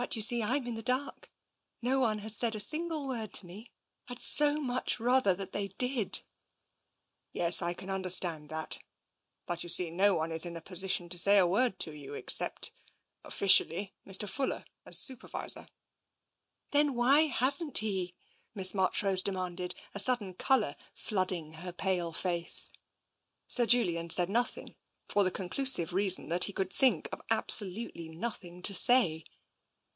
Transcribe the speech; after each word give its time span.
But 0.00 0.16
you 0.16 0.22
see 0.22 0.40
Fm 0.40 0.66
in 0.66 0.76
the 0.76 0.82
dark. 0.82 1.30
No 1.82 2.00
one 2.00 2.20
has 2.20 2.34
said 2.34 2.54
a 2.54 2.58
single 2.60 3.06
word 3.06 3.34
to 3.34 3.44
me. 3.44 3.70
I'd 4.08 4.18
so 4.18 4.58
much 4.58 4.98
rather 4.98 5.34
they 5.34 5.68
did."" 5.68 6.22
Yes, 7.34 7.60
I 7.60 7.74
can 7.74 7.90
understand 7.90 8.48
that. 8.48 8.78
But 9.44 9.62
you 9.62 9.68
see 9.68 9.90
no 9.90 10.14
one 10.14 10.30
TENSION 10.30 10.54
251 10.54 10.56
is 10.56 10.56
in 10.56 10.56
a 10.56 10.64
position 10.66 11.08
to 11.10 11.18
say 11.18 11.36
a 11.36 11.46
word 11.46 11.78
to 11.80 11.92
you, 11.92 12.14
except— 12.14 12.72
officially— 13.32 13.92
Mr. 14.08 14.26
Fuller 14.26 14.64
as 14.86 14.98
Supervisor." 14.98 15.68
"Then 16.70 16.94
why 16.94 17.26
hasn't 17.26 17.78
he?'' 17.78 18.14
Miss 18.54 18.72
Marchrose 18.72 19.22
demanded, 19.22 19.74
a 19.94 20.00
sudden 20.00 20.32
colour 20.32 20.76
flooding 20.94 21.52
her 21.52 21.74
pale 21.74 22.14
face. 22.14 22.70
Sir 23.48 23.66
Julian 23.66 24.08
said 24.08 24.30
nothing, 24.30 24.76
for 25.10 25.24
the 25.24 25.30
conclusive 25.30 25.92
reason 25.92 26.30
that 26.30 26.44
he 26.44 26.54
could 26.54 26.72
think 26.72 27.10
of 27.12 27.20
absolutely 27.28 28.08
nothing 28.08 28.62
to 28.62 28.72
say. 28.72 29.24